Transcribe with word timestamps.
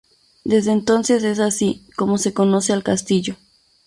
Desde 0.45 0.71
entonces 0.71 1.21
es 1.23 1.37
así 1.37 1.87
como 1.95 2.17
se 2.17 2.33
conoce 2.33 2.73
al 2.73 2.81
castillo. 2.81 3.35